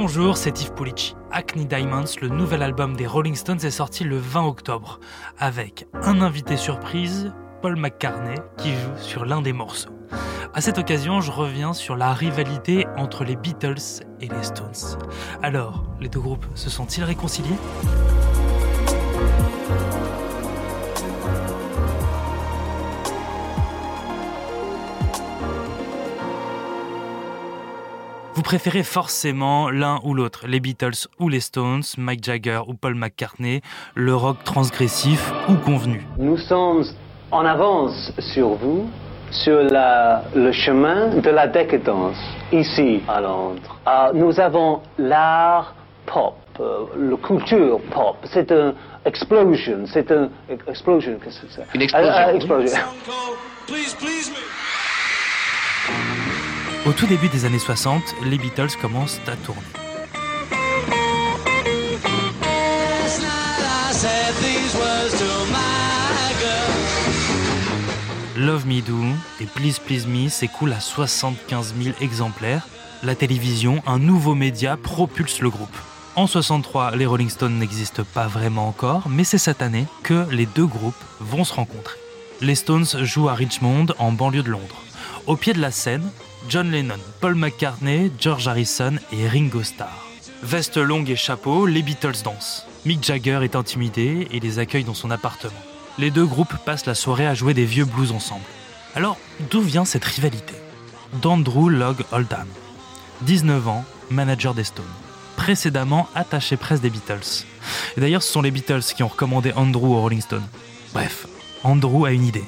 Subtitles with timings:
[0.00, 1.16] Bonjour, c'est Yves Pulici.
[1.32, 5.00] Acne Diamonds, le nouvel album des Rolling Stones, est sorti le 20 octobre,
[5.40, 7.32] avec un invité surprise,
[7.62, 9.90] Paul McCartney, qui joue sur l'un des morceaux.
[10.54, 15.00] À cette occasion, je reviens sur la rivalité entre les Beatles et les Stones.
[15.42, 17.58] Alors, les deux groupes se sont-ils réconciliés?
[28.38, 32.94] Vous préférez forcément l'un ou l'autre, les Beatles ou les Stones, Mike Jagger ou Paul
[32.94, 33.62] McCartney,
[33.96, 36.06] le rock transgressif ou convenu.
[36.18, 36.84] Nous sommes
[37.32, 38.88] en avance sur vous,
[39.32, 42.16] sur la, le chemin de la décadence,
[42.52, 43.76] ici à Londres.
[43.84, 45.74] Ah, nous avons l'art
[46.06, 48.18] pop, euh, la culture pop.
[48.32, 48.72] C'est une
[49.04, 50.30] explosion, c'est une
[50.68, 51.66] explosion, qu'est-ce que c'est?
[51.74, 52.12] Une explosion.
[52.14, 52.78] Ah, ah, explosion.
[56.88, 59.60] Au tout début des années 60, les Beatles commencent à tourner.
[68.38, 68.96] Love Me Do
[69.38, 72.66] et Please Please Me s'écoulent à 75 000 exemplaires.
[73.02, 75.76] La télévision, un nouveau média, propulse le groupe.
[76.16, 80.46] En 63, les Rolling Stones n'existent pas vraiment encore, mais c'est cette année que les
[80.46, 81.98] deux groupes vont se rencontrer.
[82.40, 84.82] Les Stones jouent à Richmond, en banlieue de Londres.
[85.26, 86.10] Au pied de la scène,
[86.46, 90.06] John Lennon, Paul McCartney, George Harrison et Ringo Starr.
[90.42, 92.66] Veste longue et chapeau, les Beatles dansent.
[92.86, 95.52] Mick Jagger est intimidé et les accueille dans son appartement.
[95.98, 98.44] Les deux groupes passent la soirée à jouer des vieux blues ensemble.
[98.94, 99.18] Alors,
[99.50, 100.54] d'où vient cette rivalité?
[101.20, 102.46] D'Andrew Log Oldham,
[103.22, 104.84] 19 ans, manager des Stones,
[105.36, 107.44] précédemment attaché presse des Beatles.
[107.96, 110.46] Et d'ailleurs, ce sont les Beatles qui ont recommandé Andrew aux Rolling Stones.
[110.92, 111.26] Bref,
[111.64, 112.44] Andrew a une idée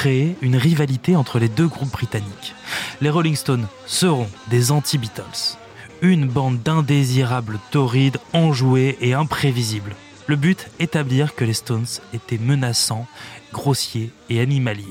[0.00, 2.54] créer une rivalité entre les deux groupes britanniques.
[3.02, 5.56] Les Rolling Stones seront des anti-Beatles.
[6.02, 9.94] Une bande d'indésirables taurides, enjoués et imprévisibles.
[10.26, 13.06] Le but, établir que les Stones étaient menaçants,
[13.54, 14.84] grossiers et animaliers.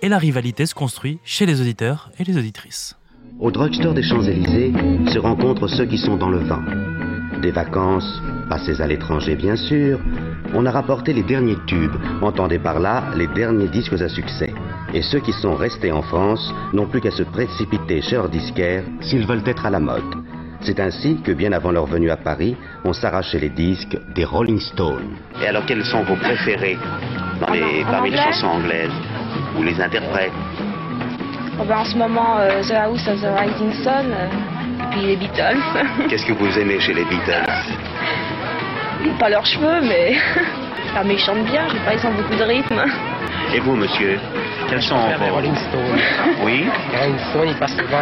[0.00, 2.96] Et la rivalité se construit chez les auditeurs et les auditrices.
[3.38, 4.72] Au drugstore des Champs-Élysées
[5.12, 6.62] se rencontrent ceux qui sont dans le vent.
[7.42, 10.00] Des vacances, passées à l'étranger bien sûr,
[10.54, 14.54] on a rapporté les derniers tubes, entendez par là les derniers disques à succès.
[14.94, 18.84] Et ceux qui sont restés en France n'ont plus qu'à se précipiter chez leur disquaire
[19.00, 20.14] s'ils veulent être à la mode.
[20.60, 24.60] C'est ainsi que bien avant leur venue à Paris, on s'arrachait les disques des Rolling
[24.60, 25.16] Stones.
[25.42, 26.78] Et alors, quels sont vos préférés
[27.40, 28.92] dans les, En- en parmi les chansons anglaises
[29.58, 30.32] ou les interprètes?
[31.60, 35.00] Oh ben, en ce moment, euh, The House of the Rising Sun, euh, et puis
[35.02, 35.58] les Beatles.
[36.08, 37.46] Qu'est-ce que vous aimez chez les Beatles?
[39.18, 40.14] Pas leurs cheveux, mais.
[40.96, 42.80] Ah, mais ils chantent bien, je sais pas, ils ont beaucoup de rythme.
[43.52, 44.16] Et vous, monsieur?
[44.68, 44.96] Quels sont.
[45.30, 46.00] Rolling Stones.
[46.42, 47.98] Oui Les Rolling Stones, ils passent le 20,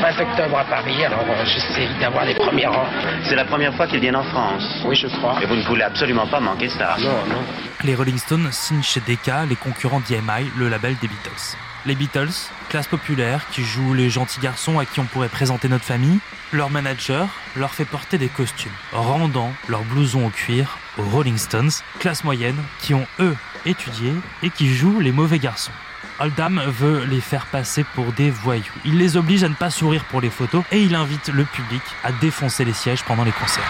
[0.00, 2.88] 20 octobre à Paris, alors euh, j'essaie d'avoir les premiers rangs.
[3.24, 4.82] C'est la première fois qu'ils viennent en France?
[4.86, 5.38] Oui, je crois.
[5.42, 6.96] Et vous ne voulez absolument pas manquer ça?
[6.98, 7.42] Non, non.
[7.84, 11.56] Les Rolling Stones signent chez Decca, les concurrents d'EMI, le label des Beatles.
[11.86, 15.84] Les Beatles, classe populaire qui joue les gentils garçons à qui on pourrait présenter notre
[15.84, 16.18] famille,
[16.52, 21.70] leur manager leur fait porter des costumes, rendant leurs blousons au cuir aux Rolling Stones,
[21.98, 25.72] classe moyenne, qui ont eux étudié et qui jouent les mauvais garçons.
[26.20, 28.62] Oldham veut les faire passer pour des voyous.
[28.84, 31.82] Il les oblige à ne pas sourire pour les photos et il invite le public
[32.04, 33.64] à défoncer les sièges pendant les concerts.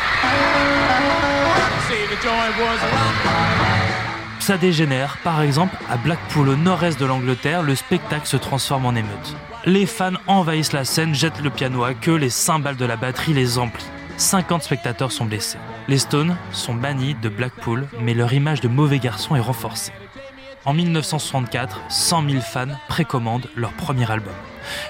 [4.41, 8.95] Ça dégénère, par exemple, à Blackpool au nord-est de l'Angleterre, le spectacle se transforme en
[8.95, 9.37] émeute.
[9.65, 13.33] Les fans envahissent la scène, jettent le piano à queue, les cymbales de la batterie,
[13.33, 13.87] les amplis.
[14.17, 15.59] 50 spectateurs sont blessés.
[15.89, 19.93] Les Stones sont bannis de Blackpool, mais leur image de mauvais garçon est renforcée.
[20.65, 24.33] En 1964, 100 000 fans précommandent leur premier album.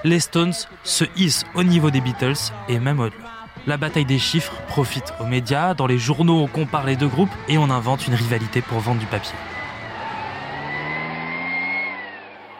[0.05, 0.53] Les Stones
[0.85, 3.25] se hissent au niveau des Beatles et même au-delà.
[3.67, 7.35] La bataille des chiffres profite aux médias, dans les journaux on compare les deux groupes
[7.49, 9.35] et on invente une rivalité pour vendre du papier.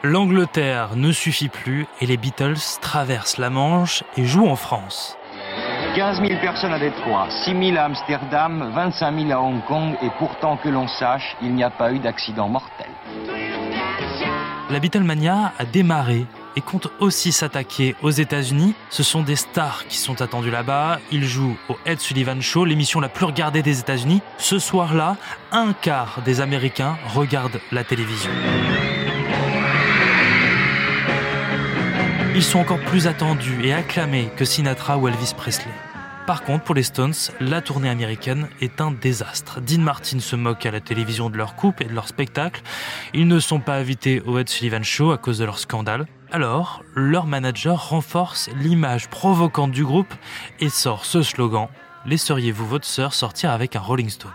[0.01, 5.17] L'Angleterre ne suffit plus et les Beatles traversent la Manche et jouent en France.
[5.95, 10.09] 15 000 personnes à Détroit, 6 000 à Amsterdam, 25 000 à Hong Kong, et
[10.19, 12.87] pourtant que l'on sache, il n'y a pas eu d'accident mortel.
[14.69, 16.25] La Beatlemania a démarré
[16.57, 18.73] et compte aussi s'attaquer aux États-Unis.
[18.89, 20.99] Ce sont des stars qui sont attendues là-bas.
[21.13, 24.21] Ils jouent au Ed Sullivan Show, l'émission la plus regardée des États-Unis.
[24.37, 25.15] Ce soir-là,
[25.53, 28.31] un quart des Américains regardent la télévision.
[32.35, 35.71] Ils sont encore plus attendus et acclamés que Sinatra ou Elvis Presley.
[36.27, 39.61] Par contre, pour les Stones, la tournée américaine est un désastre.
[39.61, 42.61] Dean Martin se moque à la télévision de leur couple et de leur spectacle.
[43.13, 46.07] Ils ne sont pas invités au Ed Sullivan Show à cause de leur scandale.
[46.29, 50.13] Alors, leur manager renforce l'image provocante du groupe
[50.59, 51.69] et sort ce slogan
[52.05, 54.33] Laisseriez-vous votre sœur sortir avec un Rolling Stone?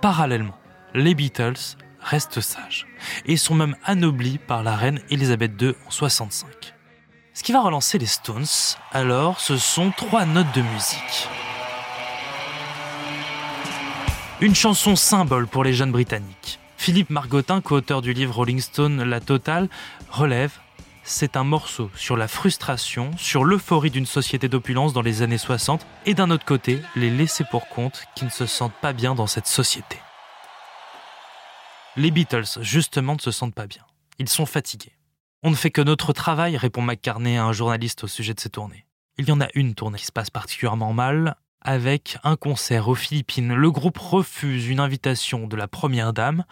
[0.00, 0.58] Parallèlement,
[0.94, 2.88] les Beatles restent sages
[3.24, 6.73] et sont même anoblis par la reine Elisabeth II en 65.
[7.36, 8.46] Ce qui va relancer les Stones,
[8.92, 11.28] alors, ce sont trois notes de musique.
[14.40, 16.60] Une chanson symbole pour les jeunes britanniques.
[16.76, 19.68] Philippe Margotin, co-auteur du livre Rolling Stone La Totale,
[20.10, 20.52] relève
[21.02, 25.84] c'est un morceau sur la frustration, sur l'euphorie d'une société d'opulence dans les années 60
[26.06, 29.26] et d'un autre côté, les laissés pour compte qui ne se sentent pas bien dans
[29.26, 29.98] cette société.
[31.96, 33.82] Les Beatles, justement, ne se sentent pas bien.
[34.18, 34.92] Ils sont fatigués.
[35.46, 38.48] On ne fait que notre travail, répond McCartney à un journaliste au sujet de ces
[38.48, 38.86] tournées.
[39.18, 42.94] Il y en a une tournée qui se passe particulièrement mal, avec un concert aux
[42.94, 43.52] Philippines.
[43.52, 46.44] Le groupe refuse une invitation de la Première Dame.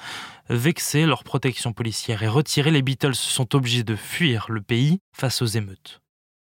[0.50, 5.40] Vexés, leur protection policière est retirée, les Beatles sont obligés de fuir le pays face
[5.40, 6.02] aux émeutes.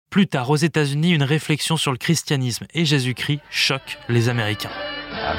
[0.08, 4.70] Plus tard, aux États-Unis, une réflexion sur le christianisme et Jésus-Christ choque les Américains.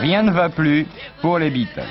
[0.01, 0.85] Rien ne va plus
[1.21, 1.87] pour les Beatles.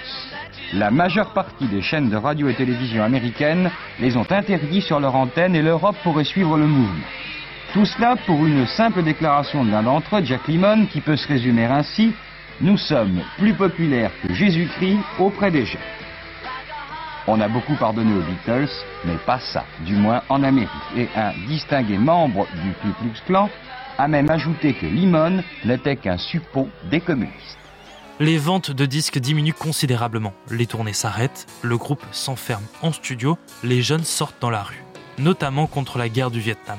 [0.74, 3.70] La majeure partie des chaînes de radio et télévision américaines
[4.00, 7.06] les ont interdits sur leur antenne et l'Europe pourrait suivre le mouvement.
[7.72, 11.26] Tout cela pour une simple déclaration de l'un d'entre eux, Jack Lemmon, qui peut se
[11.26, 12.12] résumer ainsi
[12.60, 15.78] Nous sommes plus populaires que Jésus-Christ auprès des gens.
[17.26, 18.68] On a beaucoup pardonné aux Beatles,
[19.06, 20.68] mais pas ça, du moins en Amérique.
[20.96, 23.48] Et un distingué membre du Ku Klux Klan
[23.96, 27.58] a même ajouté que Limon n'était qu'un suppôt des communistes.
[28.20, 30.34] Les ventes de disques diminuent considérablement.
[30.50, 34.82] Les tournées s'arrêtent, le groupe s'enferme en studio, les jeunes sortent dans la rue,
[35.18, 36.78] notamment contre la guerre du Vietnam.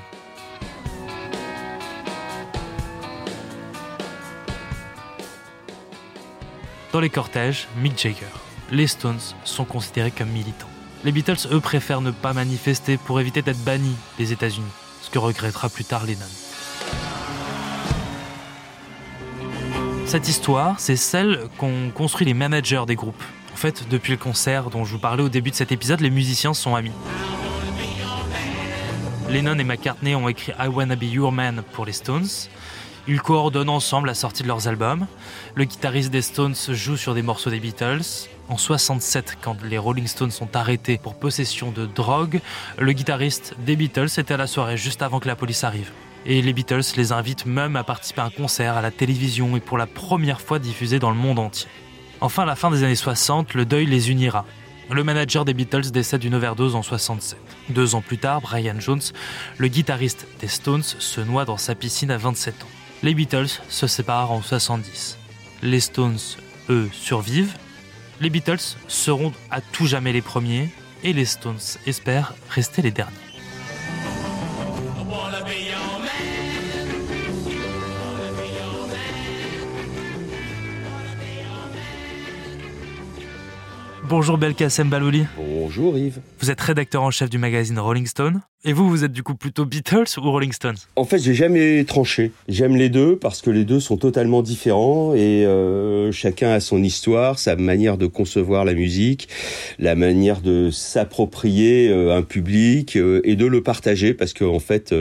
[6.91, 8.25] Dans les cortèges, Mick Jagger,
[8.69, 10.67] les Stones sont considérés comme militants.
[11.05, 14.65] Les Beatles, eux, préfèrent ne pas manifester pour éviter d'être bannis des États-Unis,
[15.01, 16.48] ce que regrettera plus tard Lennon.
[20.09, 23.23] Cette histoire, c'est celle qu'ont construit les managers des groupes.
[23.53, 26.09] En fait, depuis le concert dont je vous parlais au début de cet épisode, les
[26.09, 26.93] musiciens sont amis.
[29.29, 32.25] Lennon et McCartney ont écrit I Wanna Be Your Man pour les Stones.
[33.07, 35.05] Ils coordonnent ensemble la sortie de leurs albums.
[35.53, 38.01] Le guitariste des Stones joue sur des morceaux des Beatles.
[38.47, 42.41] En 67, quand les Rolling Stones sont arrêtés pour possession de drogue,
[42.79, 45.91] le guitariste des Beatles était à la soirée juste avant que la police arrive.
[46.25, 49.59] Et les Beatles les invitent même à participer à un concert à la télévision et
[49.59, 51.69] pour la première fois diffusé dans le monde entier.
[52.21, 54.45] Enfin, à la fin des années 60, le deuil les unira.
[54.91, 57.37] Le manager des Beatles décède d'une overdose en 67.
[57.69, 59.01] Deux ans plus tard, Brian Jones,
[59.57, 62.67] le guitariste des Stones, se noie dans sa piscine à 27 ans.
[63.03, 65.17] Les Beatles se séparent en 70.
[65.61, 66.17] Les Stones,
[66.69, 67.53] eux, survivent.
[68.19, 70.69] Les Beatles seront à tout jamais les premiers
[71.03, 73.28] et les Stones espèrent rester les derniers.
[84.09, 85.27] Bonjour Belkacem Balouli.
[85.37, 86.19] Bonjour Yves.
[86.39, 88.41] Vous êtes rédacteur en chef du magazine Rolling Stone.
[88.65, 90.75] Et vous, vous êtes du coup plutôt Beatles ou Rolling Stones?
[90.97, 92.33] En fait, j'ai jamais tranché.
[92.49, 96.83] J'aime les deux parce que les deux sont totalement différents et euh, chacun a son
[96.83, 99.29] histoire, sa manière de concevoir la musique,
[99.77, 104.59] la manière de s'approprier euh, un public euh, et de le partager parce que en
[104.59, 104.93] fait,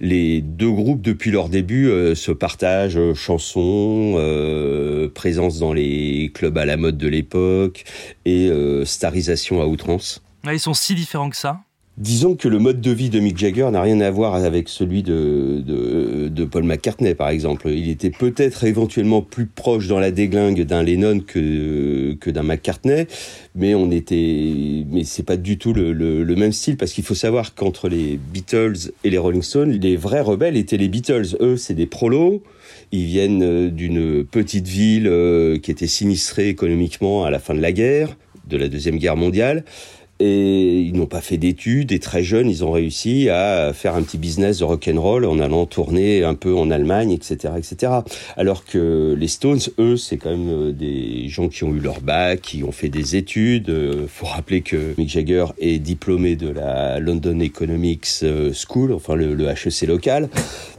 [0.00, 4.14] les deux groupes depuis leur début se partagent chansons,
[5.14, 7.84] présence dans les clubs à la mode de l'époque
[8.24, 8.50] et
[8.84, 10.22] starisation à outrance.
[10.44, 11.60] Ils sont si différents que ça?
[11.98, 15.02] Disons que le mode de vie de Mick Jagger n'a rien à voir avec celui
[15.02, 17.70] de, Paul McCartney, par exemple.
[17.70, 23.06] Il était peut-être éventuellement plus proche dans la déglingue d'un Lennon que, d'un McCartney,
[23.54, 27.14] mais on était, mais c'est pas du tout le, le, même style parce qu'il faut
[27.14, 31.38] savoir qu'entre les Beatles et les Rolling Stones, les vrais rebelles étaient les Beatles.
[31.40, 32.42] Eux, c'est des prolos.
[32.92, 37.60] Ils viennent euh, d'une petite ville euh, qui était sinistrée économiquement à la fin de
[37.60, 39.64] la guerre, de la deuxième guerre mondiale
[40.20, 44.02] et ils n'ont pas fait d'études et très jeunes ils ont réussi à faire un
[44.02, 47.92] petit business de rock'n'roll en allant tourner un peu en Allemagne etc etc
[48.36, 52.00] alors que les Stones eux c'est quand même euh, des gens qui ont eu leur
[52.00, 53.70] bac qui ont fait des études.
[53.70, 59.14] Euh, faut rappeler que Mick Jagger est diplômé de la London Economics euh, School enfin
[59.14, 60.28] le, HEC local.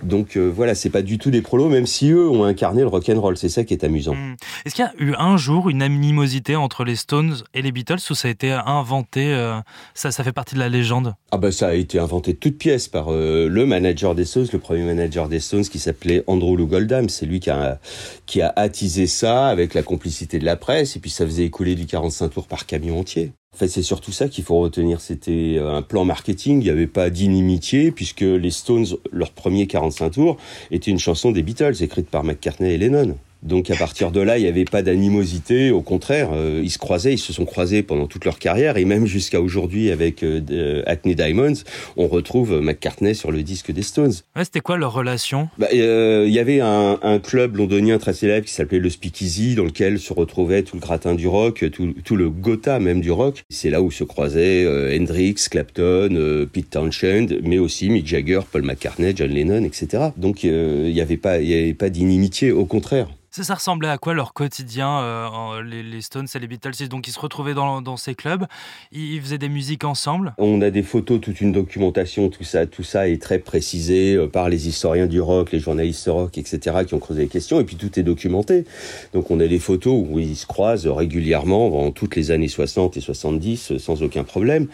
[0.04, 3.38] Donc voilà c'est pas du tout des prolos même si eux ont incarné le rock'n'roll.
[3.38, 4.14] C'est ça qui est amusant.
[4.14, 4.36] Hmm.
[4.66, 8.00] est-ce qu'il y a eu un jour une animosité entre les Stones et les Beatles
[8.10, 9.60] ou ça a été inventé euh,
[9.94, 12.88] ça, fait partie de la légende Ah bah ça a été inventé de toutes pièces
[12.88, 16.68] par euh, le manager des Stones, le premier manager des Stones qui s'appelait Andrew Lou
[16.68, 17.10] Goldham.
[17.10, 17.80] C'est lui qui a,
[18.26, 21.76] qui a attisé ça avec la complicité de la presse et puis ça faisait écouler
[21.76, 25.02] du 45 tours par camion entier En fait, c'est surtout ça qu'il faut retenir.
[25.02, 26.62] C'était un plan marketing.
[26.62, 30.38] Il n'y avait pas d'inimitié puisque les Stones, leur premier 45 tours,
[30.72, 33.18] était une chanson des Beatles écrite par McCartney et Lennon.
[33.44, 36.78] Donc à partir de là, il n'y avait pas d'animosité, au contraire, euh, ils se
[36.78, 40.84] croisaient, ils se sont croisés pendant toute leur carrière, et même jusqu'à aujourd'hui avec euh,
[40.88, 41.54] Acne Diamonds,
[41.98, 44.14] on retrouve McCartney sur le disque des Stones.
[44.36, 45.50] Ouais, C'était quoi leur relation?
[45.58, 49.56] Bah, euh, Il y avait un, un, club londonien très célèbre qui s'appelait le Speakeasy,
[49.56, 53.12] dans lequel se retrouvait tout le gratin du rock, tout, tout le Gotha même du
[53.12, 53.44] rock.
[53.50, 54.66] C'est là où se croisaient
[54.98, 60.10] Hendrix, Clapton, Pete Townshend, mais aussi Mick Jagger, Paul McCartney, John Lennon, etc.
[60.18, 63.08] Donc il n'y avait pas, il y avait pas d'inimitié, au contraire.
[63.44, 66.88] Ça, ressemblait à quoi leur quotidien, euh, les, Stones et les Beatles?
[66.90, 68.46] Donc ils se retrouvaient dans, ces clubs,
[68.92, 70.34] ils, faisaient des musiques ensemble?
[70.40, 74.28] On a des photos, toute une documentation, tout ça, tout ça est très précisé euh,
[74.28, 77.64] par les historiens du rock, les journalistes rock, etc., qui ont creusé les questions, et
[77.64, 78.66] puis tout est documenté.
[79.14, 82.98] Donc on a des photos où ils se croisent régulièrement dans toutes les années 60
[82.98, 84.68] et 70, euh, sans aucun problème.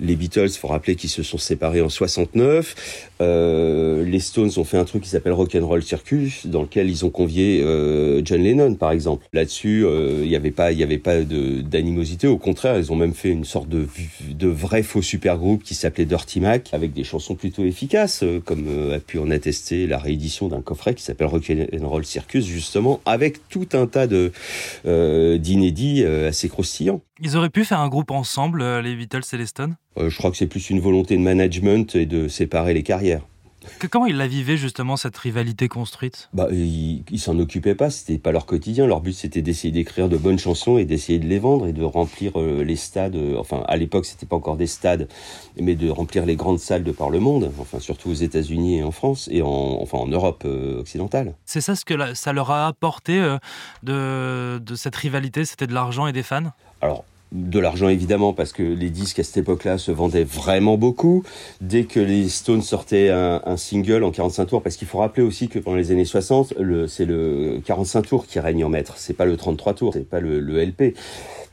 [0.00, 3.06] Les Beatles, faut rappeler qu'ils se sont séparés en 69.
[3.20, 7.10] Euh, les Stones ont fait un truc qui s'appelle Rock'n'Roll Circus, dans lequel ils ont
[7.10, 7.62] convié...
[8.24, 9.26] John Lennon, par exemple.
[9.32, 12.26] Là-dessus, euh, il n'y avait pas, il y avait pas d'animosité.
[12.26, 13.86] Au contraire, ils ont même fait une sorte de,
[14.30, 18.40] de vrai faux super groupe qui s'appelait Dirty Mac, avec des chansons plutôt efficaces, euh,
[18.44, 23.00] comme euh, a pu en attester la réédition d'un coffret qui s'appelle Roll Circus, justement,
[23.06, 24.32] avec tout un tas de
[25.38, 27.00] d'inédits assez croustillants.
[27.20, 29.76] Ils auraient pu faire un groupe ensemble, les Beatles et les Stones?
[29.96, 33.22] Je crois que c'est plus une volonté de management et de séparer les carrières.
[33.90, 36.28] Comment ils la vivaient justement cette rivalité construite?
[36.32, 38.86] Bah, ils, s'en occupaient pas, c'était pas leur quotidien.
[38.86, 41.82] Leur but c'était d'essayer d'écrire de bonnes chansons et d'essayer de les vendre et de
[41.82, 43.16] remplir euh, les stades.
[43.16, 45.08] Euh, enfin, à l'époque c'était pas encore des stades,
[45.60, 47.50] mais de remplir les grandes salles de par le monde.
[47.58, 51.34] Enfin, surtout aux États-Unis et en France et en, enfin en Europe euh, occidentale.
[51.44, 53.18] C'est ça ce que ça leur a apporté
[53.82, 56.52] de, de cette rivalité, c'était de l'argent et des fans?
[56.80, 61.22] Alors de l'argent évidemment parce que les disques à cette époque-là se vendaient vraiment beaucoup.
[61.60, 65.48] Dès que les Stones sortaient un, single en 45 tours, parce qu'il faut rappeler aussi
[65.48, 66.54] que pendant les années 60,
[66.88, 70.20] c'est le 45 tours qui règne en maître, c'est pas le 33 tours, c'est pas
[70.20, 70.94] le, LP.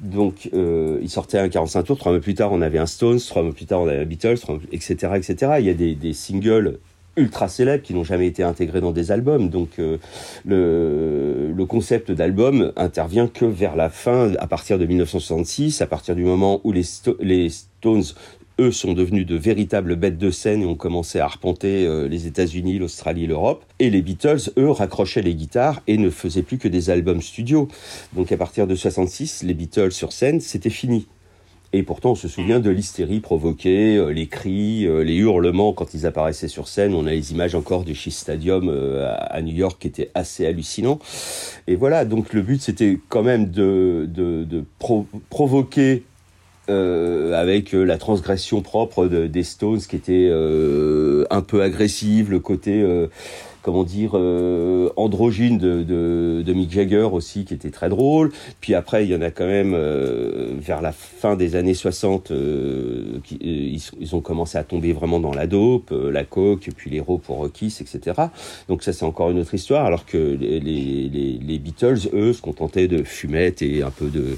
[0.01, 3.19] Donc euh, ils sortaient un 45 tours, trois mois plus tard on avait un Stones,
[3.19, 4.37] trois mois plus tard on avait un Beatles,
[4.71, 5.53] etc., etc.
[5.59, 6.79] Il y a des, des singles
[7.17, 9.49] ultra célèbres qui n'ont jamais été intégrés dans des albums.
[9.49, 9.97] Donc euh,
[10.45, 16.15] le, le, concept d'album intervient que vers la fin, à partir de 1966, à partir
[16.15, 16.83] du moment où les,
[17.49, 18.03] Stones
[18.59, 22.25] eux sont devenus de véritables bêtes de scène et ont commencé à arpenter euh, les
[22.27, 23.65] États-Unis, l'Australie, l'Europe.
[23.79, 27.67] Et les Beatles, eux, raccrochaient les guitares et ne faisaient plus que des albums studio.
[28.13, 31.07] Donc à partir de 66, les Beatles sur scène, c'était fini.
[31.73, 35.93] Et pourtant, on se souvient de l'hystérie provoquée, euh, les cris, euh, les hurlements quand
[35.93, 36.93] ils apparaissaient sur scène.
[36.93, 40.45] On a les images encore du Shea Stadium euh, à New York qui étaient assez
[40.45, 40.99] hallucinants.
[41.67, 44.63] Et voilà, donc le but c'était quand même de, de,
[45.29, 46.03] provoquer
[46.67, 50.31] avec la transgression propre de, des Stones qui était
[51.29, 52.83] un peu agressive, le côté
[53.65, 58.31] comment dire, euh, androgyne de, de, de, Mick Jagger aussi, qui était très drôle.
[58.61, 62.29] Puis après, il y en a quand même, euh, vers la fin des années 60,
[62.29, 66.91] euh, qui, ils, ils, ont commencé à tomber vraiment dans la dope, la coke, puis
[66.91, 68.21] les ros pour Kiss, etc.
[68.67, 72.43] Donc ça, c'est encore une autre histoire, alors que les, les, les Beatles, eux, se
[72.43, 74.37] contentaient de fumettes et un peu de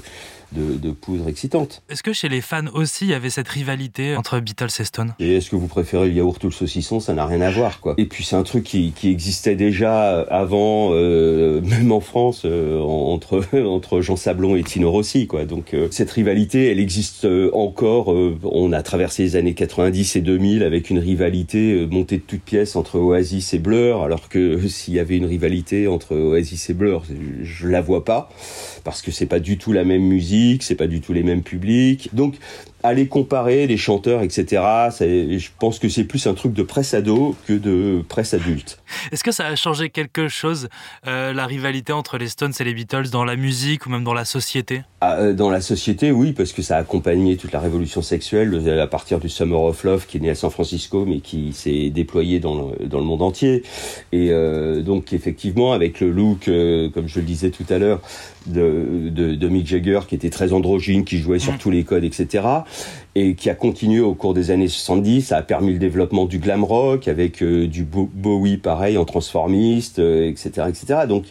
[0.52, 1.82] de, poudre excitante.
[1.90, 5.14] Est-ce que chez les fans aussi, il y avait cette rivalité entre Beatles et Stone?
[5.18, 7.00] Et est-ce que vous préférez le yaourt ou le saucisson?
[7.00, 7.94] Ça n'a rien à voir, quoi.
[7.98, 13.42] Et puis c'est un truc qui, existait déjà avant, euh, même en France, euh, entre
[13.66, 15.44] entre Jean Sablon et Tino Rossi, quoi.
[15.44, 18.08] Donc euh, cette rivalité, elle existe encore.
[18.08, 22.76] on a traversé les années 90 et 2000 avec une rivalité montée de toutes pièces
[22.76, 27.04] entre Oasis et Blur, alors que s'il y avait une rivalité entre Oasis et Blur,
[27.42, 28.30] je la vois pas
[28.84, 31.42] parce que c'est pas du tout la même musique, c'est pas du tout les mêmes
[31.42, 32.10] publics.
[32.12, 32.34] Donc
[32.82, 34.62] aller comparer les chanteurs, etc.
[34.90, 38.80] Je pense que c'est plus un truc de presse ado que de presse adulte.
[39.12, 40.68] Est-ce que ça a changé quelque chose,
[41.06, 44.14] euh, la rivalité entre les Stones et les Beatles, dans la musique ou même dans
[44.14, 44.82] la société?
[45.00, 48.78] Ah, euh, Dans la société, oui, parce que ça a accompagné toute la révolution sexuelle
[48.80, 51.90] à partir du Summer of Love qui est né à San Francisco, mais qui s'est
[51.90, 53.62] déployé dans le, dans le monde entier.
[54.12, 56.44] Et euh, donc, effectivement, avec le look,
[56.94, 58.00] comme je le disais tout à l'heure,
[58.46, 62.04] de, de, de, Mick Jagger, qui était très androgyne, qui jouait sur tous les codes,
[62.04, 62.42] etc
[63.18, 65.22] et qui a continué au cours des années 70.
[65.22, 69.98] Ça a permis le développement du glam rock avec euh, du Bowie pareil en transformiste,
[69.98, 71.00] etc., euh, etc.
[71.08, 71.24] Donc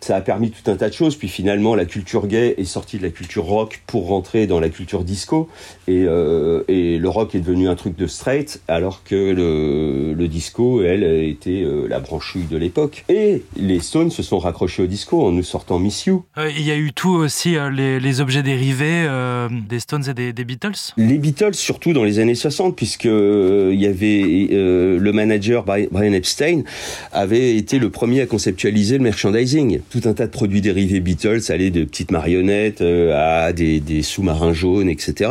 [0.00, 1.16] ça a permis tout un tas de choses.
[1.16, 4.68] Puis finalement, la culture gay est sortie de la culture rock pour rentrer dans la
[4.68, 5.48] culture disco
[5.88, 11.04] et, euh, le rock est devenu un truc de straight alors que le, disco, elle,
[11.04, 13.04] était la branchouille de l'époque.
[13.08, 16.24] Et les Stones se sont raccrochés au disco en nous sortant Miss You.
[16.36, 19.06] Il y a eu tout aussi les, objets dérivés
[19.68, 20.73] des Stones et des Beatles.
[20.96, 25.64] Les Beatles, surtout dans les années 60, puisque euh, il y avait euh, le manager
[25.64, 26.62] Brian Epstein
[27.12, 29.80] avait été le premier à conceptualiser le merchandising.
[29.90, 34.02] Tout un tas de produits dérivés Beatles, allaient de petites marionnettes euh, à des, des
[34.02, 35.30] sous-marins jaunes, etc.,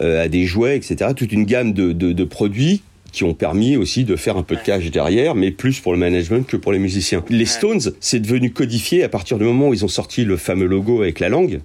[0.00, 1.12] à des jouets, etc.
[1.16, 4.56] Toute une gamme de, de, de produits qui ont permis aussi de faire un peu
[4.56, 7.24] de cash derrière, mais plus pour le management que pour les musiciens.
[7.30, 10.66] Les Stones, c'est devenu codifié à partir du moment où ils ont sorti le fameux
[10.66, 11.60] logo avec la langue.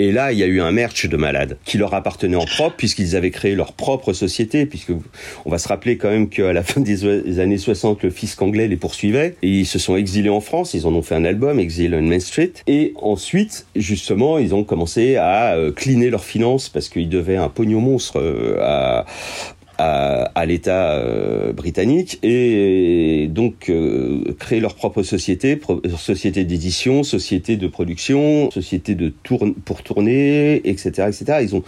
[0.00, 2.74] Et là, il y a eu un merch de malades qui leur appartenait en propre
[2.74, 4.64] puisqu'ils avaient créé leur propre société.
[4.64, 4.92] Puisque
[5.44, 8.66] on va se rappeler quand même qu'à la fin des années 60, le fisc anglais
[8.66, 10.72] les poursuivait et ils se sont exilés en France.
[10.72, 12.52] Ils en ont fait un album, Exile on Main Street.
[12.66, 17.50] Et ensuite, justement, ils ont commencé à euh, cleaner leurs finances parce qu'ils devaient un
[17.50, 19.02] pognon monstre euh,
[19.80, 25.58] à, l'État euh, britannique et donc euh, créer leur propre société,
[25.96, 31.38] société d'édition, société de production, société de tourne pour tourner, etc., etc.
[31.42, 31.62] Ils ont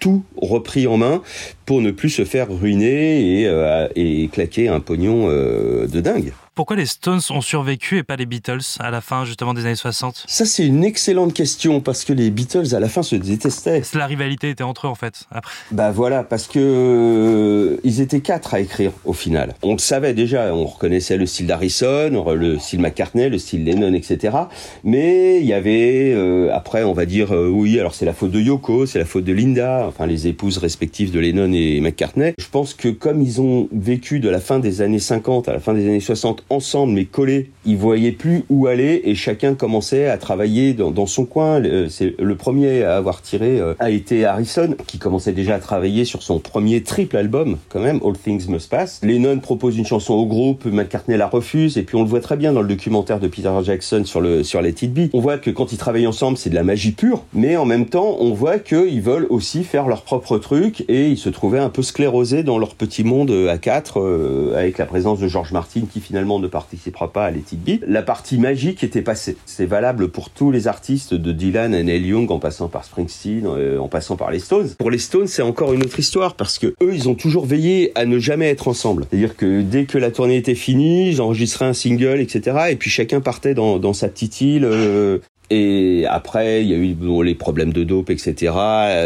[0.00, 1.22] tout repris en main
[1.64, 6.32] pour ne plus se faire ruiner et, euh, et claquer un pognon de dingue.
[6.54, 9.74] Pourquoi les Stones ont survécu et pas les Beatles à la fin justement des années
[9.74, 13.80] 60 Ça c'est une excellente question parce que les Beatles à la fin se détestaient.
[13.94, 15.24] La rivalité était entre eux en fait.
[15.30, 15.50] Après.
[15.70, 19.54] Bah voilà parce que euh, ils étaient quatre à écrire au final.
[19.62, 23.94] On le savait déjà, on reconnaissait le style d'Harrison, le style McCartney, le style Lennon,
[23.94, 24.36] etc.
[24.84, 28.30] Mais il y avait euh, après on va dire euh, oui alors c'est la faute
[28.30, 32.34] de Yoko, c'est la faute de Linda, enfin les épouses respectives de Lennon et McCartney.
[32.38, 35.58] Je pense que comme ils ont vécu de la fin des années 50 à la
[35.58, 37.50] fin des années 60 ensemble mais collés.
[37.64, 41.62] Ils voyaient plus où aller et chacun commençait à travailler dans, son coin.
[41.88, 46.04] C'est le premier à avoir tiré euh, a été Harrison qui commençait déjà à travailler
[46.04, 49.00] sur son premier triple album quand même, All Things Must Pass.
[49.02, 52.36] Lennon propose une chanson au groupe, McCartney la refuse et puis on le voit très
[52.36, 55.50] bien dans le documentaire de Peter Jackson sur le sur les It On voit que
[55.50, 58.58] quand ils travaillent ensemble, c'est de la magie pure, mais en même temps, on voit
[58.58, 62.58] qu'ils veulent aussi faire leur propre truc et ils se trouvaient un peu sclérosés dans
[62.58, 66.48] leur petit monde à quatre euh, avec la présence de George Martin qui finalement ne
[66.48, 67.70] participera pas à B.
[67.86, 69.36] La partie magique était passée.
[69.46, 73.46] C'est valable pour tous les artistes de Dylan à Neil Young en passant par Springsteen,
[73.46, 74.70] euh, en passant par les Stones.
[74.78, 77.92] Pour les Stones, c'est encore une autre histoire parce que eux, ils ont toujours veillé
[77.94, 79.06] à ne jamais être ensemble.
[79.08, 82.68] C'est-à-dire que dès que la tournée était finie, ils enregistraient un single, etc.
[82.70, 84.64] Et puis chacun partait dans, sa petite île.
[84.64, 85.18] Euh,
[85.50, 88.52] et après, il y a eu les problèmes de dope, etc.,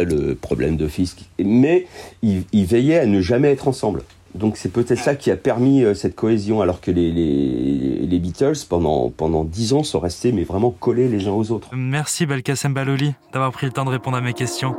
[0.05, 1.19] le problème de fisc.
[1.43, 1.87] Mais
[2.23, 4.03] ils veillaient à ne jamais être ensemble.
[4.37, 8.65] Donc c'est peut-être ça qui a permis euh, cette cohésion, alors que les, les, Beatles,
[8.69, 11.69] pendant, pendant 10 ans, sont restés mais vraiment collés les uns aux autres.
[11.73, 14.75] Merci Belkacem Baloli d'avoir pris le temps de répondre à mes questions.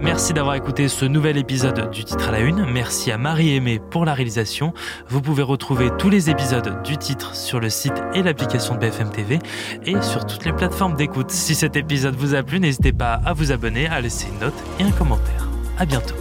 [0.00, 2.64] Merci d'avoir écouté ce nouvel épisode du titre à la une.
[2.64, 4.72] Merci à Marie-Aimée pour la réalisation.
[5.08, 9.10] Vous pouvez retrouver tous les épisodes du titre sur le site et l'application de BFM
[9.10, 9.38] TV
[9.84, 11.30] et sur toutes les plateformes d'écoute.
[11.30, 14.54] Si cet épisode vous a plu, n'hésitez pas à vous abonner, à laisser une note
[14.78, 15.48] et un commentaire.
[15.78, 16.16] À bientôt.